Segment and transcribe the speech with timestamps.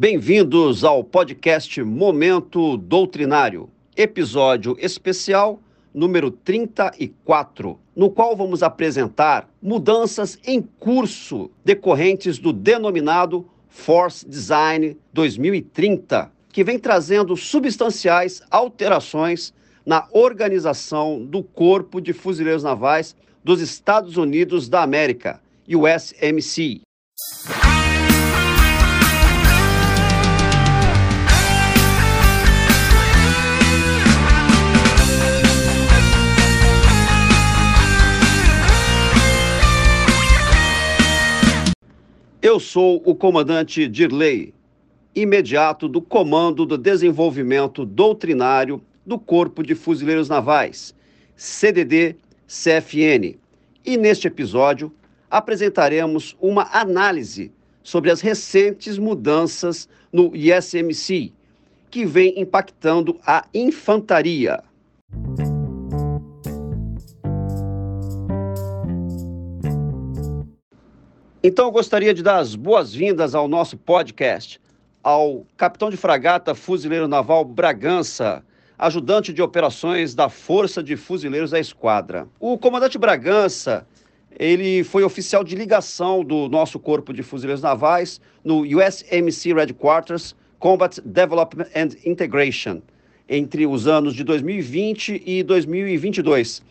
[0.00, 5.58] Bem-vindos ao podcast Momento Doutrinário, episódio especial
[5.92, 16.30] número 34, no qual vamos apresentar mudanças em curso decorrentes do denominado Force Design 2030,
[16.52, 19.52] que vem trazendo substanciais alterações
[19.84, 26.82] na organização do Corpo de Fuzileiros Navais dos Estados Unidos da América, USMC.
[42.40, 44.54] Eu sou o comandante Dirley,
[45.12, 50.94] imediato do Comando do Desenvolvimento Doutrinário do Corpo de Fuzileiros Navais,
[51.34, 53.36] CDD-CFN.
[53.84, 54.94] E neste episódio
[55.28, 57.50] apresentaremos uma análise
[57.82, 61.32] sobre as recentes mudanças no ISMC,
[61.90, 64.62] que vem impactando a infantaria.
[71.48, 74.60] Então eu gostaria de dar as boas-vindas ao nosso podcast,
[75.02, 78.44] ao capitão de fragata Fuzileiro Naval Bragança,
[78.78, 82.28] ajudante de operações da Força de Fuzileiros da Esquadra.
[82.38, 83.86] O comandante Bragança,
[84.38, 91.00] ele foi oficial de ligação do nosso Corpo de Fuzileiros Navais no USMC Headquarters Combat
[91.02, 92.82] Development and Integration
[93.26, 96.62] entre os anos de 2020 e 2022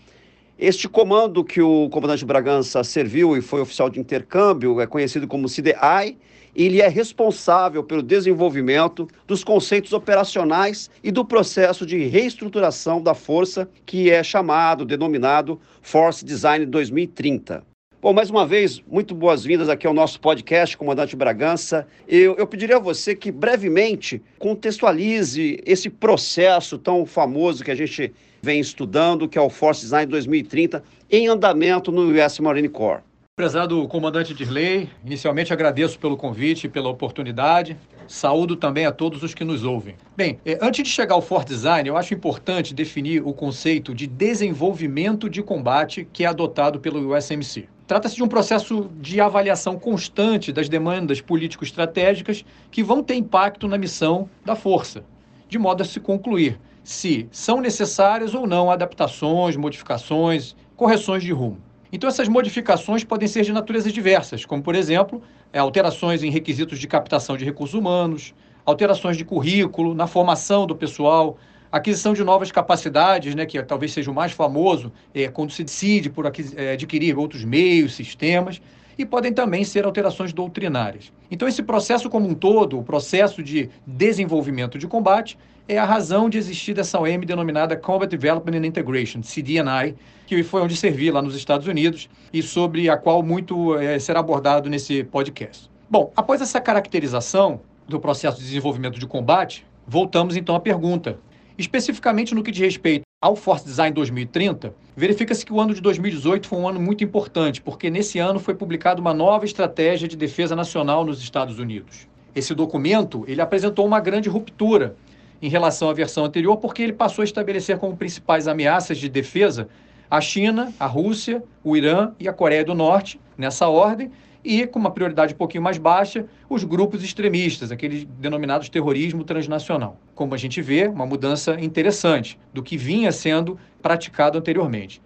[0.59, 5.47] este comando que o comandante Bragança serviu e foi oficial de intercâmbio é conhecido como
[5.47, 6.17] CDI.
[6.55, 13.69] Ele é responsável pelo desenvolvimento dos conceitos operacionais e do processo de reestruturação da força,
[13.85, 17.63] que é chamado, denominado Force Design 2030.
[18.02, 21.88] Bom, mais uma vez, muito boas-vindas aqui ao nosso podcast, Comandante Bragança.
[22.08, 28.11] Eu, eu pediria a você que brevemente contextualize esse processo tão famoso que a gente
[28.41, 33.01] vem estudando, que é o Force Design 2030, em andamento no US Marine Corps.
[33.35, 37.78] Prezado comandante Dirley, inicialmente agradeço pelo convite e pela oportunidade.
[38.07, 39.95] Saúdo também a todos os que nos ouvem.
[40.16, 44.07] Bem, eh, antes de chegar ao Force Design, eu acho importante definir o conceito de
[44.07, 47.67] desenvolvimento de combate que é adotado pelo USMC.
[47.85, 53.78] Trata-se de um processo de avaliação constante das demandas político-estratégicas que vão ter impacto na
[53.78, 55.03] missão da força,
[55.47, 61.58] de modo a se concluir se são necessárias ou não adaptações, modificações, correções de rumo.
[61.92, 65.22] Então, essas modificações podem ser de naturezas diversas, como, por exemplo,
[65.52, 68.34] é, alterações em requisitos de captação de recursos humanos,
[68.66, 71.38] alterações de currículo, na formação do pessoal,
[71.70, 76.09] aquisição de novas capacidades, né, que talvez seja o mais famoso, é, quando se decide
[76.09, 76.25] por
[76.56, 78.62] é, adquirir outros meios, sistemas,
[78.98, 81.12] e podem também ser alterações doutrinárias.
[81.30, 86.29] Então, esse processo como um todo, o processo de desenvolvimento de combate, é a razão
[86.29, 89.95] de existir dessa OM denominada Combat Development and Integration, CDNI,
[90.25, 94.22] que foi onde servi lá nos Estados Unidos e sobre a qual muito é, será
[94.22, 95.69] abordado nesse podcast.
[95.89, 101.19] Bom, após essa caracterização do processo de desenvolvimento de combate, voltamos então à pergunta.
[101.57, 106.47] Especificamente no que diz respeito ao Force Design 2030, verifica-se que o ano de 2018
[106.47, 110.56] foi um ano muito importante, porque nesse ano foi publicada uma nova estratégia de defesa
[110.56, 112.07] nacional nos Estados Unidos.
[112.35, 114.95] Esse documento, ele apresentou uma grande ruptura
[115.42, 119.68] em relação à versão anterior, porque ele passou a estabelecer como principais ameaças de defesa
[120.09, 124.12] a China, a Rússia, o Irã e a Coreia do Norte, nessa ordem,
[124.44, 130.00] e, com uma prioridade um pouquinho mais baixa, os grupos extremistas, aqueles denominados terrorismo transnacional.
[130.16, 135.02] Como a gente vê, uma mudança interessante do que vinha sendo praticado anteriormente.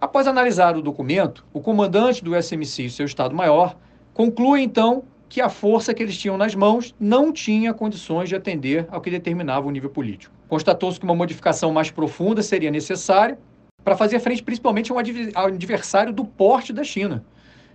[0.00, 3.76] Após analisar o documento, o comandante do SMC e seu Estado-Maior
[4.12, 8.86] conclui, então, que a força que eles tinham nas mãos não tinha condições de atender
[8.90, 10.34] ao que determinava o nível político.
[10.46, 13.38] Constatou-se que uma modificação mais profunda seria necessária
[13.82, 14.98] para fazer frente principalmente ao
[15.46, 17.24] adversário do porte da China.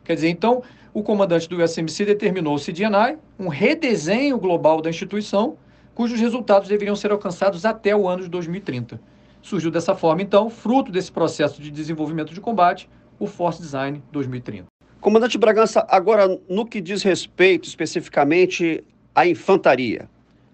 [0.03, 0.61] Quer dizer, então,
[0.93, 5.57] o comandante do USMC determinou o CDNI, um redesenho global da instituição,
[5.95, 9.01] cujos resultados deveriam ser alcançados até o ano de 2030.
[9.41, 12.87] Surgiu dessa forma, então, fruto desse processo de desenvolvimento de combate,
[13.17, 14.76] o Force Design 2030.
[14.99, 18.83] Comandante Bragança, agora no que diz respeito especificamente
[19.13, 20.09] à infantaria,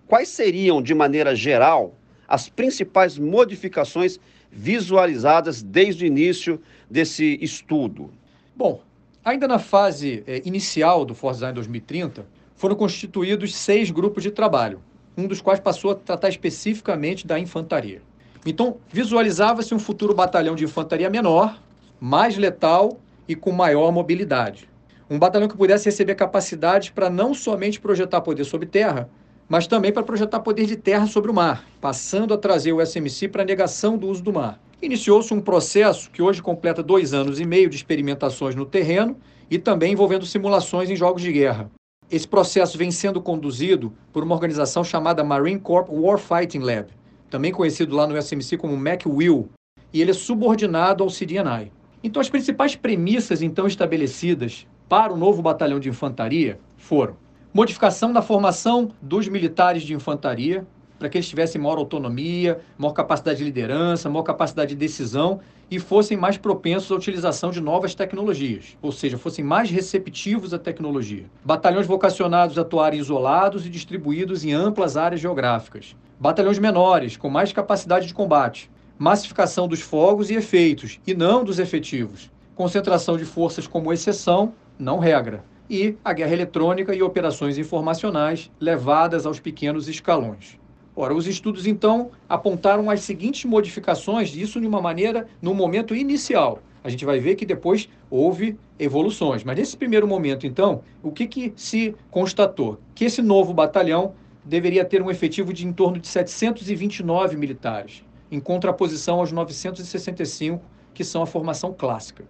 [0.06, 1.96] quais seriam, de maneira geral,
[2.28, 4.20] as principais modificações
[4.52, 8.12] visualizadas desde o início desse estudo?
[8.54, 8.82] Bom,
[9.24, 14.82] ainda na fase eh, inicial do Force Design 2030, foram constituídos seis grupos de trabalho,
[15.18, 18.02] um dos quais passou a tratar especificamente da infantaria.
[18.46, 21.58] Então, visualizava-se um futuro batalhão de infantaria menor,
[22.00, 24.70] mais letal e com maior mobilidade.
[25.10, 29.10] Um batalhão que pudesse receber capacidade para não somente projetar poder sob terra,
[29.48, 33.28] mas também para projetar poder de terra sobre o mar, passando a trazer o SMC
[33.28, 34.60] para a negação do uso do mar.
[34.82, 39.18] Iniciou-se um processo que hoje completa dois anos e meio de experimentações no terreno
[39.50, 41.70] e também envolvendo simulações em jogos de guerra.
[42.12, 46.88] Esse processo vem sendo conduzido por uma organização chamada Marine Corps Warfighting Lab,
[47.30, 49.50] também conhecido lá no SMC como MacWill,
[49.94, 51.72] e ele é subordinado ao CDNI.
[52.04, 57.16] Então, as principais premissas então estabelecidas para o novo batalhão de infantaria foram
[57.54, 60.68] modificação da formação dos militares de infantaria,
[61.00, 65.40] para que eles tivessem maior autonomia, maior capacidade de liderança, maior capacidade de decisão
[65.72, 70.60] e fossem mais propensos à utilização de novas tecnologias, ou seja, fossem mais receptivos à
[70.60, 71.26] tecnologia.
[71.44, 75.96] Batalhões vocacionados a atuarem isolados e distribuídos em amplas áreas geográficas.
[76.20, 78.70] Batalhões menores, com mais capacidade de combate.
[79.04, 82.32] Massificação dos fogos e efeitos, e não dos efetivos.
[82.56, 85.44] Concentração de forças como exceção, não regra.
[85.70, 90.58] E a guerra eletrônica e operações informacionais levadas aos pequenos escalões.
[90.96, 96.60] Ora, os estudos então apontaram as seguintes modificações, isso de uma maneira, no momento inicial.
[96.82, 99.44] A gente vai ver que depois houve evoluções.
[99.44, 102.80] Mas nesse primeiro momento, então, o que, que se constatou?
[102.96, 104.14] Que esse novo batalhão
[104.46, 108.02] deveria ter um efetivo de em torno de 729 militares,
[108.34, 110.60] em contraposição aos 965
[110.92, 112.26] que são a formação clássica.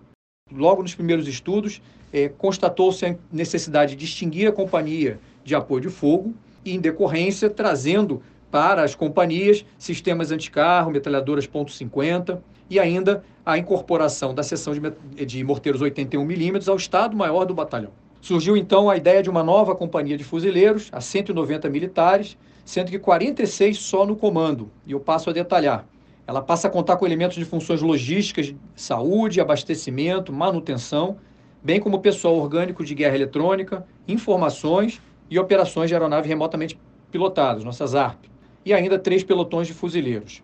[0.52, 5.90] Logo nos primeiros estudos, eh, constatou-se a necessidade de extinguir a companhia de apoio de
[5.90, 6.34] fogo
[6.66, 8.22] e, em decorrência, trazendo
[8.52, 12.40] para as companhias, sistemas anticarro, metralhadoras .50
[12.70, 17.92] e ainda a incorporação da seção de, de morteiros 81mm ao Estado-Maior do batalhão.
[18.22, 23.00] Surgiu então a ideia de uma nova companhia de fuzileiros, a 190 militares, sendo que
[23.00, 25.86] 46 só no comando, e eu passo a detalhar.
[26.26, 31.18] Ela passa a contar com elementos de funções logísticas, saúde, abastecimento, manutenção,
[31.62, 36.80] bem como pessoal orgânico de guerra eletrônica, informações e operações de aeronave remotamente
[37.12, 38.26] pilotadas, nossas ARP
[38.66, 40.42] e ainda três pelotões de fuzileiros.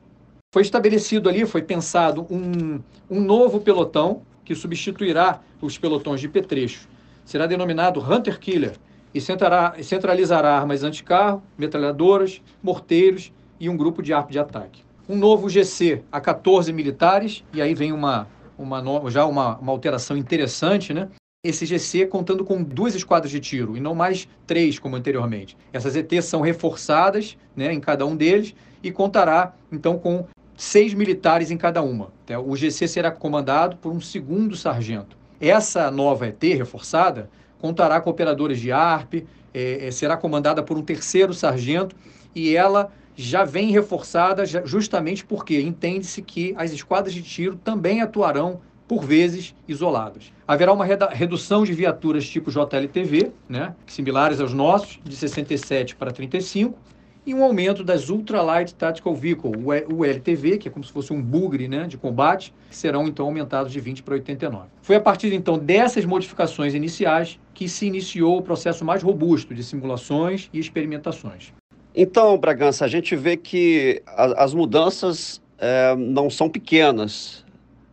[0.52, 6.88] Foi estabelecido ali, foi pensado um, um novo pelotão que substituirá os pelotões de Petrecho.
[7.24, 8.74] Será denominado Hunter Killer
[9.14, 14.89] e centralizará armas anticarro, metralhadoras, morteiros e um grupo de arco de ataque.
[15.10, 20.16] Um novo GC a 14 militares, e aí vem uma, uma já uma, uma alteração
[20.16, 21.10] interessante, né?
[21.44, 25.58] esse GC contando com duas esquadras de tiro e não mais três, como anteriormente.
[25.74, 28.54] Essas ETs são reforçadas né, em cada um deles
[28.84, 32.12] e contará, então, com seis militares em cada uma.
[32.26, 35.18] Então, o GC será comandado por um segundo sargento.
[35.42, 40.84] Essa nova ET reforçada contará com operadores de ARP, é, é, será comandada por um
[40.84, 41.96] terceiro sargento
[42.36, 42.92] e ela
[43.22, 49.54] já vem reforçada justamente porque entende-se que as esquadras de tiro também atuarão por vezes
[49.68, 50.32] isoladas.
[50.48, 56.76] Haverá uma redução de viaturas tipo JLTV, né, similares aos nossos, de 67 para 35,
[57.26, 59.52] e um aumento das Ultralight Tactical Vehicle,
[59.94, 63.26] o LTV, que é como se fosse um bugre né, de combate, que serão então
[63.26, 64.68] aumentados de 20 para 89.
[64.82, 69.64] Foi a partir então dessas modificações iniciais que se iniciou o processo mais robusto de
[69.64, 71.54] simulações e experimentações.
[72.02, 77.44] Então, Bragança, a gente vê que as mudanças é, não são pequenas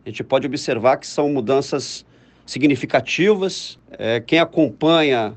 [0.07, 2.05] a gente pode observar que são mudanças
[2.45, 3.77] significativas.
[3.91, 5.33] É, quem acompanha,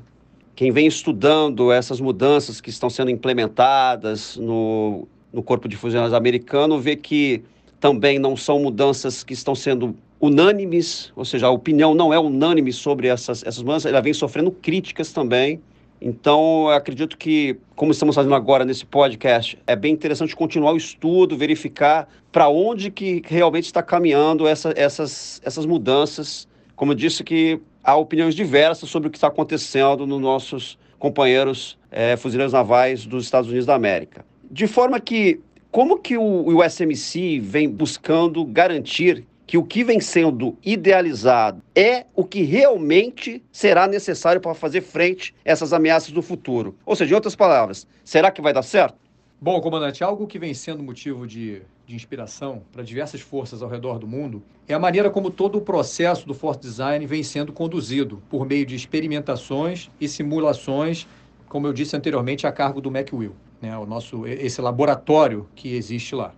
[0.55, 6.79] quem vem estudando essas mudanças que estão sendo implementadas no, no Corpo de Fuzileiros americano,
[6.79, 7.43] vê que
[7.81, 12.71] também não são mudanças que estão sendo unânimes, ou seja, a opinião não é unânime
[12.71, 15.59] sobre essas, essas mudanças, ela vem sofrendo críticas também.
[16.01, 20.77] Então, eu acredito que, como estamos fazendo agora nesse podcast, é bem interessante continuar o
[20.77, 26.47] estudo, verificar para onde que realmente está caminhando essa, essas, essas mudanças.
[26.75, 31.77] Como eu disse que há opiniões diversas sobre o que está acontecendo nos nossos companheiros
[31.91, 34.25] é, fuzileiros navais dos Estados Unidos da América.
[34.49, 35.39] De forma que,
[35.69, 42.05] como que o, o SMC vem buscando garantir que o que vem sendo idealizado é
[42.15, 46.73] o que realmente será necessário para fazer frente a essas ameaças do futuro.
[46.85, 48.95] Ou seja, em outras palavras, será que vai dar certo?
[49.41, 53.99] Bom, comandante, algo que vem sendo motivo de, de inspiração para diversas forças ao redor
[53.99, 58.23] do mundo é a maneira como todo o processo do Force Design vem sendo conduzido
[58.29, 61.05] por meio de experimentações e simulações,
[61.49, 66.15] como eu disse anteriormente, a cargo do MacWill, né, o nosso, esse laboratório que existe
[66.15, 66.33] lá.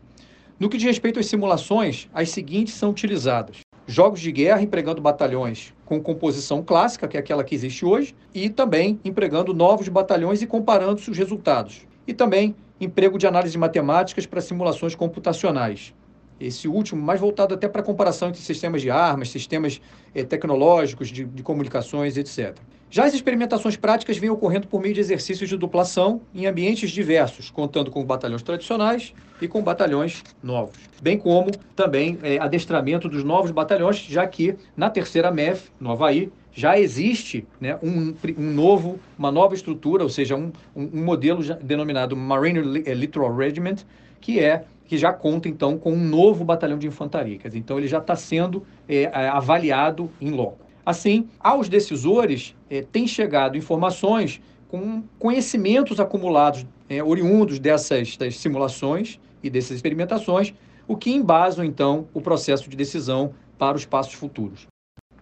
[0.64, 5.74] No que diz respeito às simulações, as seguintes são utilizadas: jogos de guerra empregando batalhões
[5.84, 10.48] com composição clássica, que é aquela que existe hoje, e também empregando novos batalhões e
[10.48, 11.82] comparando os resultados.
[12.08, 15.94] E também emprego de análise de matemáticas para simulações computacionais.
[16.40, 19.82] Esse último, mais voltado até para comparação entre sistemas de armas, sistemas
[20.16, 22.58] eh, tecnológicos, de, de comunicações, etc.
[22.94, 27.50] Já as experimentações práticas vêm ocorrendo por meio de exercícios de duplação em ambientes diversos,
[27.50, 33.50] contando com batalhões tradicionais e com batalhões novos, bem como também é, adestramento dos novos
[33.50, 39.32] batalhões, já que na terceira MEF, no Havaí, já existe né, um, um novo, uma
[39.32, 43.78] nova estrutura, ou seja, um, um modelo denominado Marine Littoral Regiment,
[44.22, 47.40] que é que já conta então com um novo batalhão de infantaria.
[47.56, 50.64] Então ele já está sendo é, avaliado em loco.
[50.86, 59.50] Assim, aos decisores é, têm chegado informações com conhecimentos acumulados é, oriundos dessas simulações e
[59.50, 60.54] dessas experimentações,
[60.88, 64.68] o que embasam então o processo de decisão para os passos futuros.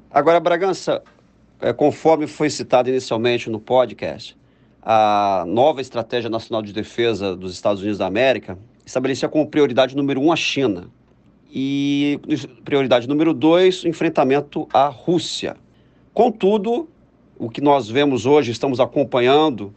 [0.10, 1.04] Agora, Bragança,
[1.60, 4.38] é, conforme foi citado inicialmente no podcast,
[4.82, 10.20] a nova Estratégia Nacional de Defesa dos Estados Unidos da América estabelecia como prioridade número
[10.20, 10.90] um a China
[11.52, 12.20] e
[12.64, 15.58] prioridade número dois, enfrentamento à Rússia.
[16.14, 16.88] Contudo,
[17.38, 19.74] o que nós vemos hoje, estamos acompanhando,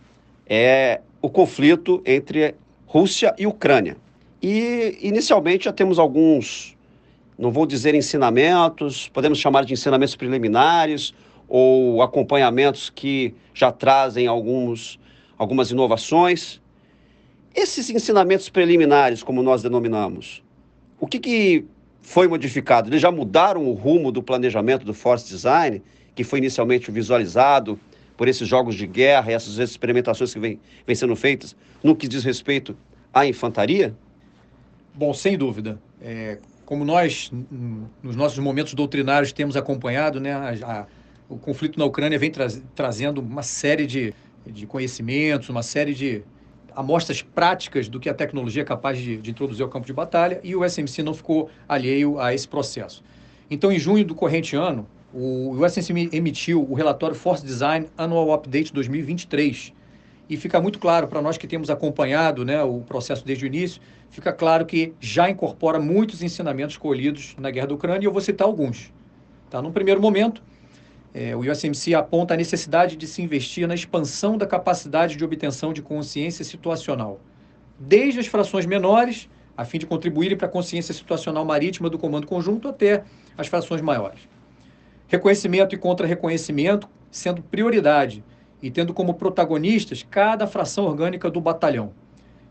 [0.47, 2.54] é o conflito entre
[2.87, 3.97] Rússia e Ucrânia.
[4.40, 6.76] E inicialmente já temos alguns,
[7.37, 11.12] não vou dizer ensinamentos, podemos chamar de ensinamentos preliminares
[11.49, 15.00] ou acompanhamentos que já trazem alguns,
[15.37, 16.61] algumas inovações.
[17.54, 20.44] Esses ensinamentos preliminares, como nós denominamos,
[21.04, 21.66] o que, que
[22.00, 22.88] foi modificado?
[22.88, 25.82] Eles já mudaram o rumo do planejamento do Force Design,
[26.14, 27.78] que foi inicialmente visualizado
[28.16, 32.08] por esses jogos de guerra e essas experimentações que vêm, vêm sendo feitas no que
[32.08, 32.75] diz respeito
[33.12, 33.94] à infantaria?
[34.94, 35.78] Bom, sem dúvida.
[36.00, 37.30] É, como nós,
[38.02, 40.87] nos nossos momentos doutrinários, temos acompanhado, né, a, a,
[41.28, 44.14] o conflito na Ucrânia vem tra trazendo uma série de,
[44.46, 46.23] de conhecimentos, uma série de
[46.75, 50.40] amostras práticas do que a tecnologia é capaz de, de, introduzir ao campo de batalha
[50.43, 53.02] e o SMC não ficou alheio a esse processo.
[53.50, 58.73] Então, em junho do corrente ano, o, SMC emitiu o relatório Force Design Annual Update
[58.73, 59.73] 2023.
[60.28, 63.81] E fica muito claro para nós que temos acompanhado né, o processo desde o início,
[64.11, 68.23] fica claro que já incorpora muitos ensinamentos colhidos na guerra da Ucrânia e eu vou
[68.23, 68.93] citar alguns.
[69.50, 69.61] Tá?
[69.61, 70.43] Num primeiro momento,
[71.14, 75.73] é, o USMC aponta a necessidade de se investir na expansão da capacidade de obtenção
[75.73, 77.21] de consciência situacional,
[77.78, 82.26] desde as frações menores, a fim de contribuírem para a consciência situacional marítima do Comando
[82.26, 83.04] Conjunto, até
[83.38, 84.28] as frações maiores.
[85.06, 88.25] Reconhecimento e contra-reconhecimento sendo prioridade
[88.61, 91.92] e tendo como protagonistas cada fração orgânica do batalhão.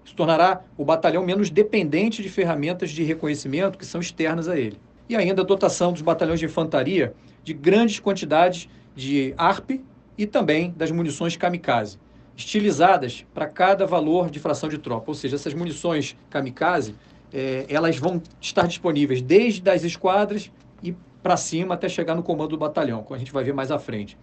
[0.06, 4.80] Isso tornará o batalhão menos dependente de ferramentas de reconhecimento que são externas a ele.
[5.10, 7.14] E ainda a dotação dos batalhões de infantaria
[7.44, 9.82] de grandes quantidades de ARP
[10.18, 11.98] e também das munições kamikaze,
[12.36, 15.12] estilizadas para cada valor de fração de tropa.
[15.12, 16.96] Ou seja, essas munições kamikaze,
[17.32, 22.52] é, elas vão estar disponíveis desde as esquadras e para cima até chegar no comando
[22.52, 24.18] do batalhão, como a gente vai ver mais à frente.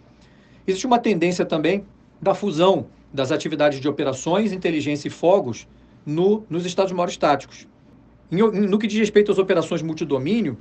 [0.66, 1.84] Existe uma tendência também
[2.20, 5.66] da fusão das atividades de operações, inteligência e fogos
[6.04, 7.66] no, nos estados maiores táticos.
[8.30, 10.56] No que diz respeito às operações multidomínio,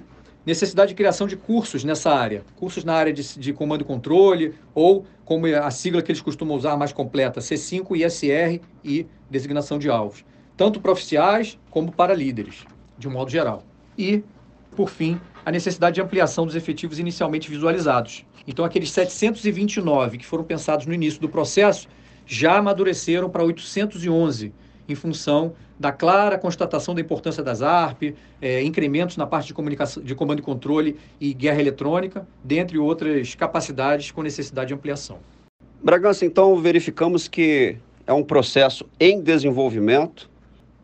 [0.46, 4.56] necessidade de criação de cursos nessa área, cursos na área de, de comando e controle,
[4.74, 9.90] ou como a sigla que eles costumam usar mais completa, C5, ISR e designação de
[9.90, 10.26] alvos,
[10.58, 12.66] tanto para oficiais como para líderes,
[12.98, 13.64] de um modo geral.
[13.98, 14.24] E,
[14.76, 18.26] por fim, a necessidade de ampliação dos efetivos inicialmente visualizados.
[18.48, 21.88] Então, aqueles 729 que foram pensados no início do processo
[22.26, 24.54] já amadureceram para 811
[24.92, 30.04] em função da clara constatação da importância das ARP, é, incrementos na parte de comunicação,
[30.04, 35.20] de comando e controle e guerra eletrônica, dentre outras capacidades com necessidade de ampliação.
[35.82, 40.30] Bragança, então verificamos que é um processo em desenvolvimento.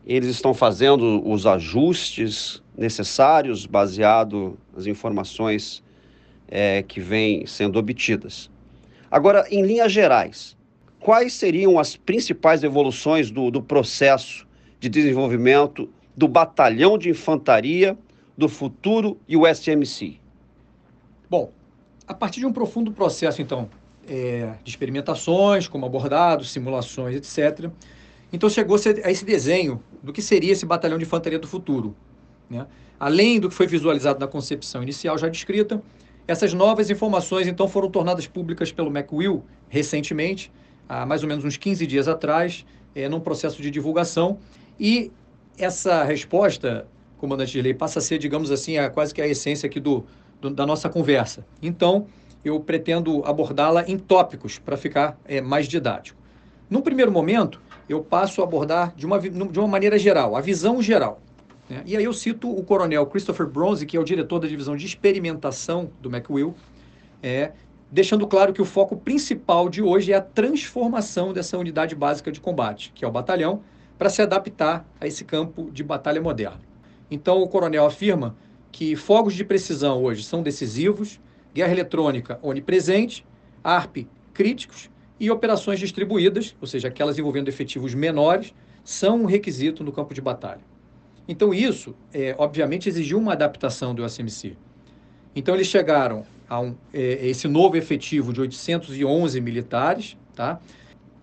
[0.05, 5.83] Eles estão fazendo os ajustes necessários baseado nas informações
[6.47, 8.50] é, que vêm sendo obtidas.
[9.09, 10.55] Agora, em linhas gerais,
[11.05, 14.47] quais seriam as principais evoluções do, do processo
[14.79, 17.95] de desenvolvimento do Batalhão de Infantaria
[18.35, 20.19] do Futuro e o SMC?
[21.29, 21.51] Bom,
[22.07, 23.69] a partir de um profundo processo, então,
[24.09, 27.69] é, de experimentações, como abordados, simulações, etc.,
[28.33, 31.95] então chegou-se a esse desenho do que seria esse Batalhão de Infantaria do Futuro.
[32.50, 32.65] Né?
[33.00, 35.83] Além do que foi visualizado na concepção inicial já descrita,
[36.27, 40.51] essas novas informações, então, foram tornadas públicas pelo McWill recentemente,
[40.87, 44.39] há mais ou menos uns 15 dias atrás, é, num processo de divulgação.
[44.79, 45.11] E
[45.57, 46.87] essa resposta,
[47.17, 50.05] comandante de lei, passa a ser, digamos assim, a, quase que a essência aqui do,
[50.41, 51.45] do da nossa conversa.
[51.61, 52.07] Então,
[52.43, 56.19] eu pretendo abordá-la em tópicos para ficar é, mais didático.
[56.69, 60.81] Num primeiro momento, eu passo a abordar de uma, de uma maneira geral, a visão
[60.81, 61.21] geral.
[61.69, 61.81] Né?
[61.85, 64.85] E aí eu cito o coronel Christopher Bronze, que é o diretor da divisão de
[64.85, 66.55] experimentação do McWill,
[67.21, 67.53] é,
[67.91, 72.41] deixando claro que o foco principal de hoje é a transformação dessa unidade básica de
[72.41, 73.61] combate, que é o batalhão,
[73.97, 76.61] para se adaptar a esse campo de batalha moderno.
[77.09, 78.35] Então, o coronel afirma
[78.71, 81.19] que fogos de precisão hoje são decisivos,
[81.53, 83.25] guerra eletrônica onipresente,
[83.63, 89.91] ARP críticos e operações distribuídas, ou seja, aquelas envolvendo efetivos menores, são um requisito no
[89.91, 90.61] campo de batalha.
[91.27, 94.57] Então, isso, é, obviamente, exigiu uma adaptação do SMC.
[95.33, 100.59] Então, eles chegaram a um, é, esse novo efetivo de 811 militares, tá?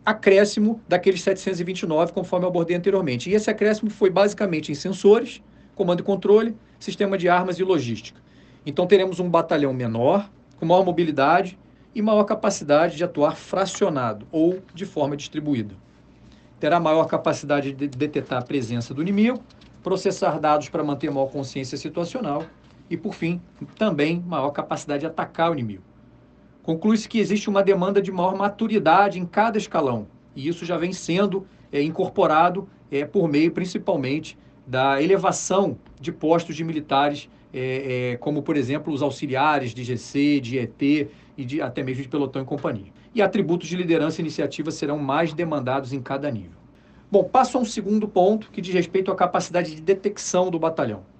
[0.04, 3.30] acréscimo daqueles 729, conforme eu abordei anteriormente.
[3.30, 5.40] E esse acréscimo foi basicamente em sensores,
[5.74, 8.20] comando e controle, sistema de armas e logística.
[8.66, 11.58] Então, teremos um batalhão menor, com maior mobilidade
[11.94, 15.74] e maior capacidade de atuar fracionado ou de forma distribuída.
[16.58, 19.42] Terá maior capacidade de detectar a presença do inimigo,
[19.82, 22.44] processar dados para manter maior consciência situacional
[22.92, 23.40] e, por fim,
[23.78, 25.82] também maior capacidade de atacar o inimigo.
[26.62, 30.06] Conclui-se que existe uma demanda de maior maturidade em cada escalão,
[30.36, 36.54] e isso já vem sendo é, incorporado é, por meio, principalmente, da elevação de postos
[36.54, 40.82] de militares, é, é como, por exemplo, os auxiliares de GC, de ET
[41.34, 42.92] e de, até mesmo de pelotão e companhia.
[43.14, 46.60] E atributos de liderança e iniciativa serão mais demandados em cada nível.
[47.10, 51.10] Bom, passo a um segundo ponto que diz respeito à capacidade de detecção do batalhão.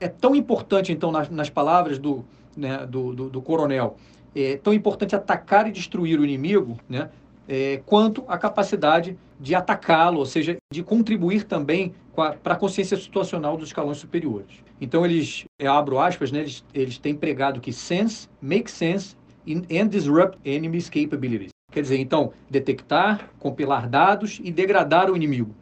[0.00, 2.24] É tão importante, então, nas, nas palavras do,
[2.56, 3.96] né, do, do, do, coronel,
[4.34, 7.10] é tão importante atacar e destruir o inimigo, né,
[7.46, 13.56] é, quanto a capacidade de atacá-lo, ou seja, de contribuir também para a consciência situacional
[13.56, 14.62] dos escalões superiores.
[14.80, 19.16] Então, eles, eu abro aspas, né, eles, eles têm pregado que sense, make sense
[19.46, 21.50] and disrupt enemy's capabilities.
[21.70, 25.54] Quer dizer, então, detectar, compilar dados e degradar o inimigo.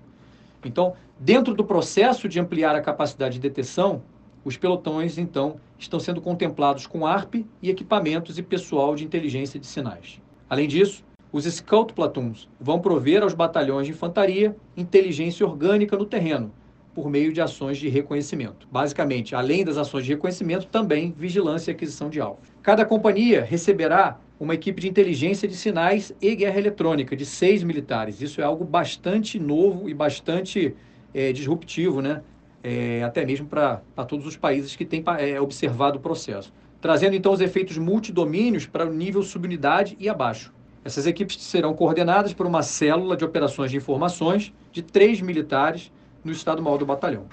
[0.65, 4.03] Então, dentro do processo de ampliar a capacidade de detecção,
[4.45, 9.67] os pelotões, então, estão sendo contemplados com ARP e equipamentos e pessoal de inteligência de
[9.67, 10.21] sinais.
[10.49, 16.51] Além disso, os Scout Platoons vão prover aos batalhões de infantaria inteligência orgânica no terreno,
[16.95, 18.67] por meio de ações de reconhecimento.
[18.73, 22.49] Basicamente, além das ações de reconhecimento, também vigilância e aquisição de alvos.
[22.63, 28.23] Cada companhia receberá uma equipe de inteligência de sinais e guerra eletrônica de seis militares.
[28.23, 30.75] Isso é algo bastante novo e bastante
[31.13, 32.23] é, disruptivo, né?
[32.63, 36.53] É, até mesmo para todos os países que têm é, observado o processo.
[36.81, 40.53] Trazendo então os efeitos multidomínios para o nível subunidade e abaixo.
[40.85, 45.93] Essas equipes serão coordenadas por uma célula de operações de informações de três militares
[46.25, 47.27] no estado maior do batalhão.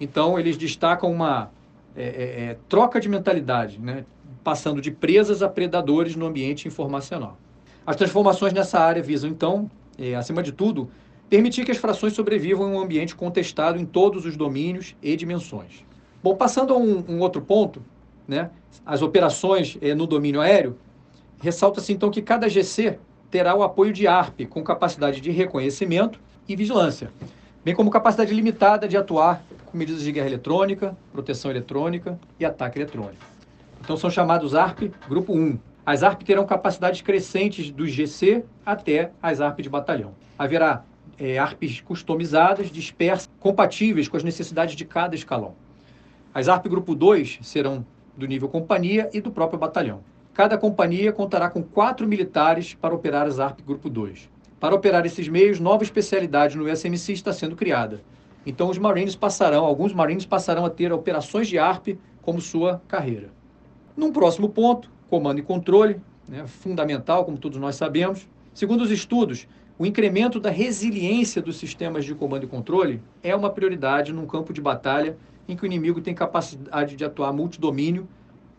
[0.00, 1.50] Então, eles destacam uma
[1.94, 4.04] é, é, é troca de mentalidade, né?
[4.42, 7.38] passando de presas a predadores no ambiente informacional.
[7.86, 10.90] As transformações nessa área visam, então, é, acima de tudo,
[11.30, 15.84] permitir que as frações sobrevivam em um ambiente contestado em todos os domínios e dimensões.
[16.20, 17.80] Bom, passando a um, um outro ponto,
[18.26, 18.50] né,
[18.84, 20.76] as operações é, no domínio aéreo,
[21.40, 22.98] ressalta-se então que cada GC
[23.30, 27.12] terá o apoio de ARP, com capacidade de reconhecimento e vigilância,
[27.64, 32.76] bem como capacidade limitada de atuar com medidas de guerra eletrônica, proteção eletrônica e ataque
[32.76, 33.24] eletrônico.
[33.80, 35.58] Então são chamados ARP grupo 1.
[35.86, 40.12] As ARP terão capacidades crescentes do GC até as ARP de batalhão.
[40.36, 40.84] Haverá
[41.20, 45.54] é, ARPs customizadas, dispersas, compatíveis com as necessidades de cada escalão.
[46.32, 47.84] As ARP grupo 2 serão
[48.16, 50.00] do nível companhia e do próprio batalhão.
[50.32, 54.30] Cada companhia contará com quatro militares para operar as ARP grupo 2.
[54.58, 58.00] Para operar esses meios, nova especialidade no SMC está sendo criada.
[58.46, 63.30] Então os Marines passarão, alguns Marines passarão a ter operações de ARP como sua carreira.
[63.94, 68.26] Num próximo ponto, comando e controle, né, fundamental, como todos nós sabemos.
[68.54, 69.46] Segundo os estudos,
[69.80, 74.52] o incremento da resiliência dos sistemas de comando e controle é uma prioridade num campo
[74.52, 75.16] de batalha
[75.48, 78.06] em que o inimigo tem capacidade de atuar multidomínio,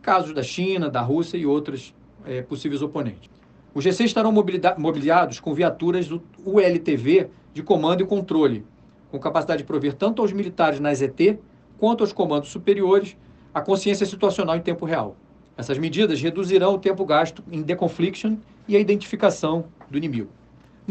[0.01, 1.93] casos da China, da Rússia e outros
[2.25, 3.29] é, possíveis oponentes.
[3.71, 8.65] Os GC estarão mobiliados com viaturas do ULTV de comando e controle,
[9.11, 11.37] com capacidade de prover tanto aos militares na ET
[11.77, 13.15] quanto aos comandos superiores
[13.53, 15.15] a consciência situacional em tempo real.
[15.55, 20.40] Essas medidas reduzirão o tempo gasto em deconfliction e a identificação do inimigo.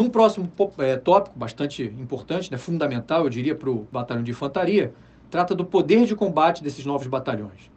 [0.00, 4.94] Num próximo é, tópico, bastante importante, né, fundamental, eu diria, para o batalhão de infantaria,
[5.28, 7.70] trata do poder de combate desses novos batalhões.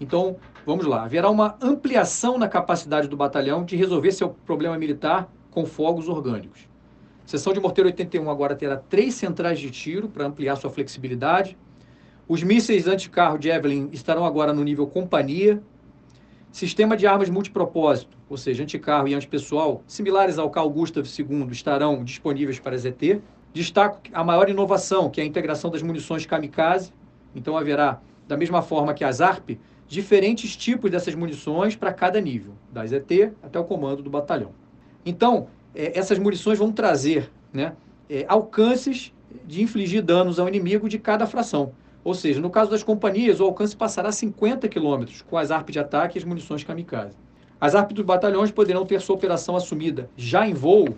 [0.00, 1.04] Então, vamos lá.
[1.04, 6.66] Haverá uma ampliação na capacidade do batalhão de resolver seu problema militar com fogos orgânicos.
[7.26, 11.58] Seção de morteiro 81 agora terá três centrais de tiro para ampliar sua flexibilidade.
[12.26, 15.62] Os mísseis anticarro Javelin estarão agora no nível companhia,
[16.52, 22.02] Sistema de armas multipropósito, ou seja, anticarro e antipessoal, similares ao Carl Gustav II, estarão
[22.02, 23.20] disponíveis para ZT.
[23.52, 26.92] Destaco a maior inovação, que é a integração das munições kamikaze.
[27.36, 32.54] Então haverá, da mesma forma que as ARP, diferentes tipos dessas munições para cada nível,
[32.72, 34.50] da ZT até o comando do batalhão.
[35.06, 37.74] Então, é, essas munições vão trazer né,
[38.08, 39.12] é, alcances
[39.46, 41.72] de infligir danos ao inimigo de cada fração.
[42.02, 45.70] Ou seja, no caso das companhias, o alcance passará a 50 km com as ARP
[45.70, 47.16] de ataque e as munições kamikaze.
[47.60, 50.96] As ARP dos batalhões poderão ter sua operação assumida já em voo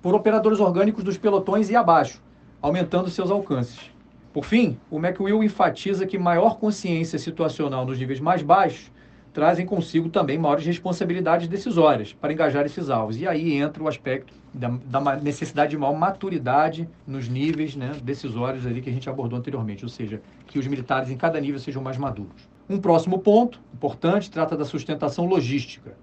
[0.00, 2.22] por operadores orgânicos dos pelotões e abaixo,
[2.62, 3.90] aumentando seus alcances.
[4.32, 8.90] Por fim, o McWill enfatiza que maior consciência situacional nos níveis mais baixos
[9.34, 13.20] trazem consigo também maiores responsabilidades decisórias para engajar esses alvos.
[13.20, 18.64] E aí entra o aspecto da, da necessidade de maior maturidade nos níveis né, decisórios
[18.64, 21.82] ali que a gente abordou anteriormente, ou seja, que os militares em cada nível sejam
[21.82, 22.48] mais maduros.
[22.70, 25.96] Um próximo ponto importante trata da sustentação logística.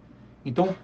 [0.45, 0.75] Então,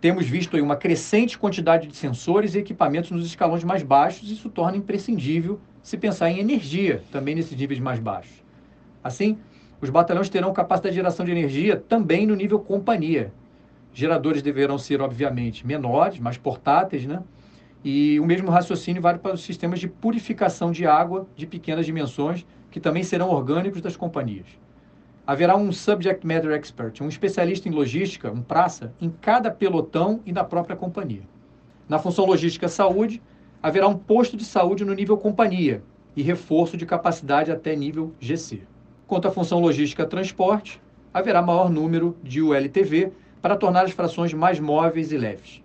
[0.00, 4.76] temos visto uma crescente quantidade de sensores e equipamentos nos escalões mais baixos, isso torna
[4.76, 8.42] imprescindível se pensar em energia também nesses níveis mais baixos.
[9.02, 9.38] Assim,
[9.80, 13.32] os batalhões terão capacidade de geração de energia também no nível companhia.
[13.94, 17.22] Geradores deverão ser, obviamente, menores, mais portáteis, né?
[17.84, 22.44] E o mesmo raciocínio vale para os sistemas de purificação de água de pequenas dimensões,
[22.70, 24.46] que também serão orgânicos das companhias.
[25.24, 30.32] Haverá um subject matter expert, um especialista em logística, um praça, em cada pelotão e
[30.32, 31.22] na própria companhia.
[31.88, 33.22] Na função logística saúde,
[33.62, 35.82] haverá um posto de saúde no nível companhia
[36.16, 38.62] e reforço de capacidade até nível GC.
[39.08, 40.78] Quanto à função logística transporte,
[41.14, 45.62] haverá maior número de ULTV para tornar as frações mais móveis e leves.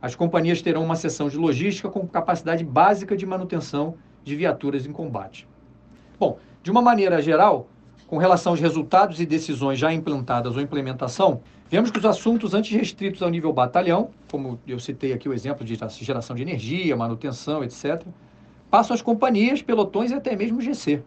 [0.00, 4.92] As companhias terão uma seção de logística com capacidade básica de manutenção de viaturas em
[4.92, 5.46] combate.
[6.18, 7.68] Bom, de uma maneira geral,
[8.06, 12.74] com relação aos resultados e decisões já implantadas ou implementação, vemos que os assuntos antes
[12.74, 17.62] restritos ao nível batalhão, como eu citei aqui o exemplo de geração de energia, manutenção,
[17.62, 18.02] etc.,
[18.70, 21.02] passam às companhias, pelotões e até mesmo GC.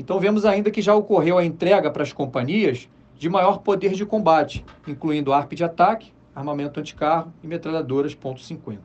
[0.00, 4.06] Então vemos ainda que já ocorreu a entrega para as companhias de maior poder de
[4.06, 8.78] combate, incluindo ARP de ataque, armamento anticarro e metralhadoras .50.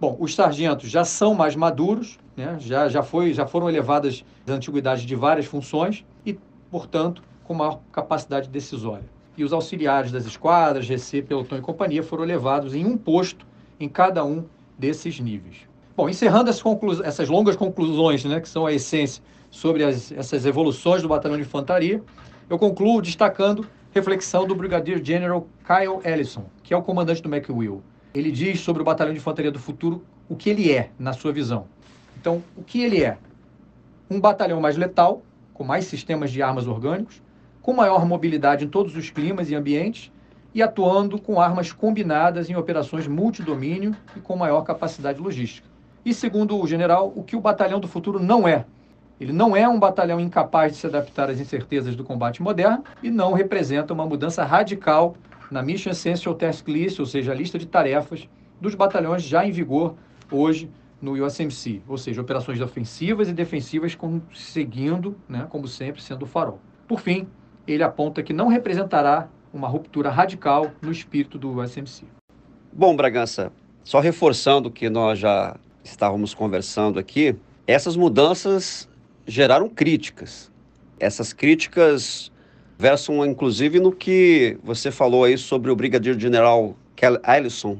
[0.00, 2.56] Bom, os sargentos já são mais maduros, né?
[2.58, 6.36] já, já, foi, já foram elevadas as antiguidades de várias funções e,
[6.72, 9.08] portanto, com maior capacidade decisória.
[9.36, 13.46] E os auxiliares das esquadras, GC, pelotão e companhia foram elevados em um posto
[13.78, 14.44] em cada um
[14.76, 15.67] desses níveis.
[15.98, 21.08] Bom, encerrando essas longas conclusões, né, que são a essência sobre as, essas evoluções do
[21.08, 22.00] Batalhão de Infantaria,
[22.48, 27.82] eu concluo destacando reflexão do Brigadier General Kyle Ellison, que é o comandante do McWill.
[28.14, 31.32] Ele diz sobre o Batalhão de Infantaria do Futuro o que ele é, na sua
[31.32, 31.66] visão.
[32.16, 33.18] Então, o que ele é?
[34.08, 35.20] Um batalhão mais letal,
[35.52, 37.20] com mais sistemas de armas orgânicos,
[37.60, 40.12] com maior mobilidade em todos os climas e ambientes
[40.54, 45.66] e atuando com armas combinadas em operações multidomínio e com maior capacidade logística.
[46.08, 48.64] E segundo o general, o que o batalhão do futuro não é,
[49.20, 53.10] ele não é um batalhão incapaz de se adaptar às incertezas do combate moderno e
[53.10, 55.16] não representa uma mudança radical
[55.50, 58.26] na Mission Essential Task List, ou seja, a lista de tarefas
[58.58, 59.96] dos batalhões já em vigor
[60.32, 63.94] hoje no USMC, ou seja, operações ofensivas e defensivas
[64.34, 66.58] seguindo, né, como sempre, sendo o farol.
[66.86, 67.28] Por fim,
[67.66, 72.06] ele aponta que não representará uma ruptura radical no espírito do USMC.
[72.72, 73.52] Bom, Bragança,
[73.84, 75.54] só reforçando o que nós já
[75.90, 78.88] estávamos conversando aqui, essas mudanças
[79.26, 80.50] geraram críticas.
[80.98, 82.32] Essas críticas
[82.78, 87.78] versam inclusive no que você falou aí sobre o Brigadier General Kelly Ellison.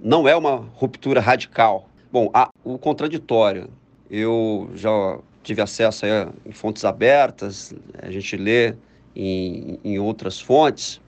[0.00, 1.88] Não é uma ruptura radical.
[2.12, 3.68] Bom, há o contraditório.
[4.10, 8.74] Eu já tive acesso a em fontes abertas, a gente lê
[9.14, 11.00] em, em outras fontes.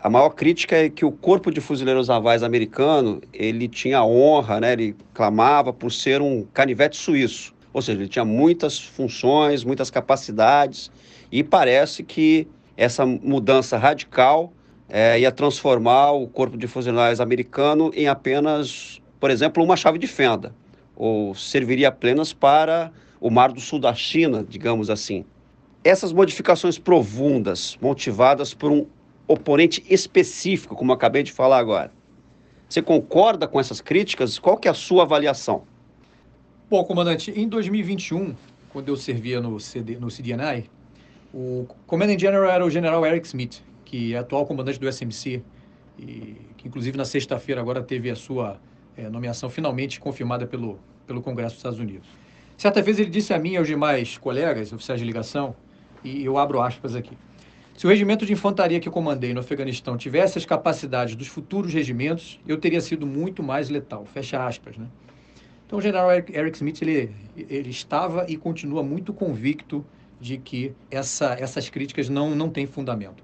[0.00, 4.72] A maior crítica é que o corpo de fuzileiros navais americano ele tinha honra, né?
[4.74, 7.52] Ele clamava por ser um canivete suíço.
[7.72, 10.90] Ou seja, ele tinha muitas funções, muitas capacidades,
[11.32, 14.52] e parece que essa mudança radical
[14.88, 20.06] é, ia transformar o corpo de fuzileiros americano em apenas, por exemplo, uma chave de
[20.06, 20.54] fenda,
[20.94, 25.24] ou serviria apenas para o Mar do Sul da China, digamos assim.
[25.82, 28.86] Essas modificações profundas, motivadas por um
[29.28, 31.92] oponente específico, como acabei de falar agora,
[32.68, 34.38] você concorda com essas críticas?
[34.38, 35.64] Qual que é a sua avaliação?
[36.68, 38.34] Bom, comandante, em 2021,
[38.70, 40.68] quando eu servia no, CD, no CDNI,
[41.32, 45.42] o Commanding General era o General Eric Smith, que é atual comandante do SMC,
[45.98, 48.60] e que inclusive na sexta-feira agora teve a sua
[48.96, 52.08] é, nomeação finalmente confirmada pelo, pelo Congresso dos Estados Unidos.
[52.56, 55.54] Certa vez ele disse a mim e aos demais colegas, oficiais de ligação,
[56.04, 57.16] e eu abro aspas aqui.
[57.78, 61.72] Se o regimento de infantaria que eu comandei no Afeganistão tivesse as capacidades dos futuros
[61.72, 64.04] regimentos, eu teria sido muito mais letal.
[64.04, 64.88] Fecha aspas, né?
[65.64, 69.86] Então, o general Eric Smith ele, ele estava e continua muito convicto
[70.20, 73.22] de que essa, essas críticas não, não têm fundamento.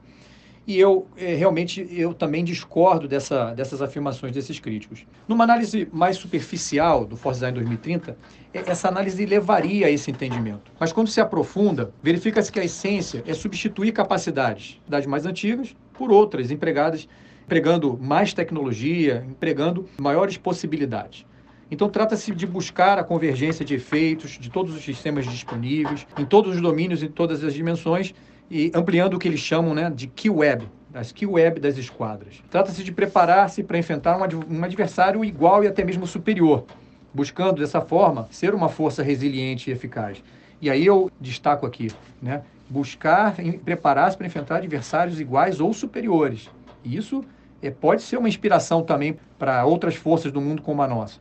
[0.66, 5.04] E eu é, realmente eu também discordo dessa, dessas afirmações desses críticos.
[5.28, 8.16] Numa análise mais superficial do Force Design 2030,
[8.52, 10.72] essa análise levaria a esse entendimento.
[10.80, 16.10] Mas quando se aprofunda, verifica-se que a essência é substituir capacidades das mais antigas por
[16.10, 17.06] outras empregadas,
[17.44, 21.26] empregando mais tecnologia, empregando maiores possibilidades.
[21.70, 26.54] Então, trata-se de buscar a convergência de efeitos de todos os sistemas disponíveis, em todos
[26.54, 28.14] os domínios e todas as dimensões,
[28.50, 32.42] e ampliando o que eles chamam né, de key web, das key web das esquadras.
[32.50, 36.64] Trata-se de preparar-se para enfrentar um adversário igual e até mesmo superior,
[37.12, 40.22] buscando dessa forma ser uma força resiliente e eficaz.
[40.60, 41.90] E aí eu destaco aqui,
[42.22, 46.48] né, buscar preparar-se para enfrentar adversários iguais ou superiores.
[46.84, 47.24] E isso
[47.60, 51.18] é, pode ser uma inspiração também para outras forças do mundo como a nossa.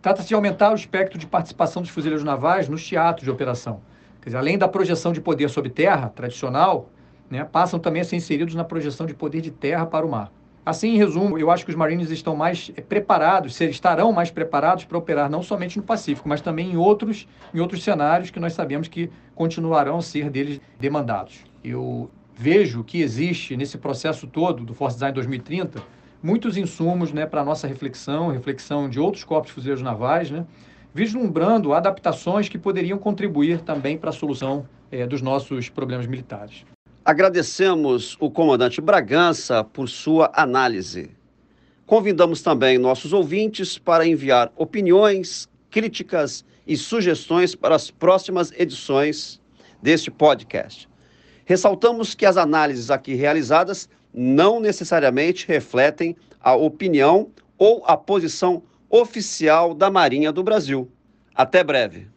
[0.00, 3.82] Trata-se de aumentar o espectro de participação dos fuzileiros navais nos teatros de operação.
[4.24, 6.90] Dizer, além da projeção de poder sobre terra tradicional,
[7.30, 10.30] né, passam também a ser inseridos na projeção de poder de terra para o mar.
[10.64, 14.84] Assim, em resumo, eu acho que os Marines estão mais eh, preparados, estarão mais preparados
[14.84, 18.52] para operar não somente no Pacífico, mas também em outros, em outros cenários que nós
[18.52, 21.44] sabemos que continuarão a ser deles demandados.
[21.64, 25.82] Eu vejo que existe nesse processo todo do Force Design 2030
[26.22, 30.44] muitos insumos né, para a nossa reflexão, reflexão de outros corpos fuzileiros navais, né,
[30.94, 36.64] vislumbrando adaptações que poderiam contribuir também para a solução é, dos nossos problemas militares.
[37.04, 41.10] Agradecemos o comandante Bragança por sua análise.
[41.86, 49.40] Convidamos também nossos ouvintes para enviar opiniões, críticas e sugestões para as próximas edições
[49.82, 50.88] deste podcast.
[51.44, 59.72] Ressaltamos que as análises aqui realizadas não necessariamente refletem a opinião ou a posição oficial
[59.72, 60.90] da Marinha do Brasil.
[61.34, 62.08] Até breve.